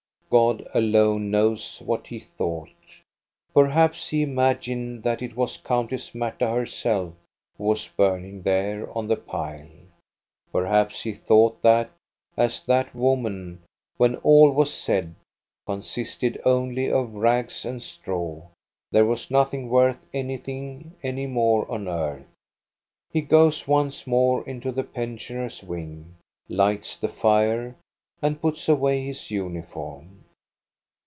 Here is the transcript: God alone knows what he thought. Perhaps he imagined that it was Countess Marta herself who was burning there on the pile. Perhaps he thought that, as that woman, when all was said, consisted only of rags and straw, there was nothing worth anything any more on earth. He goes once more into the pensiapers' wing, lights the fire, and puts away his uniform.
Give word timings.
God 0.31 0.65
alone 0.73 1.29
knows 1.29 1.81
what 1.81 2.07
he 2.07 2.17
thought. 2.17 2.69
Perhaps 3.53 4.07
he 4.07 4.21
imagined 4.21 5.03
that 5.03 5.21
it 5.21 5.35
was 5.35 5.57
Countess 5.57 6.15
Marta 6.15 6.47
herself 6.47 7.13
who 7.57 7.65
was 7.65 7.85
burning 7.89 8.43
there 8.43 8.89
on 8.97 9.09
the 9.09 9.17
pile. 9.17 9.67
Perhaps 10.53 11.03
he 11.03 11.11
thought 11.13 11.61
that, 11.63 11.91
as 12.37 12.61
that 12.61 12.95
woman, 12.95 13.61
when 13.97 14.15
all 14.19 14.51
was 14.51 14.73
said, 14.73 15.15
consisted 15.65 16.41
only 16.45 16.89
of 16.89 17.13
rags 17.13 17.65
and 17.65 17.83
straw, 17.83 18.41
there 18.89 19.05
was 19.05 19.31
nothing 19.31 19.67
worth 19.67 20.05
anything 20.13 20.93
any 21.03 21.27
more 21.27 21.69
on 21.69 21.89
earth. 21.89 22.23
He 23.11 23.19
goes 23.19 23.67
once 23.67 24.07
more 24.07 24.45
into 24.47 24.71
the 24.71 24.85
pensiapers' 24.85 25.61
wing, 25.61 26.15
lights 26.47 26.95
the 26.95 27.09
fire, 27.09 27.75
and 28.23 28.39
puts 28.39 28.69
away 28.69 29.03
his 29.07 29.31
uniform. 29.31 30.23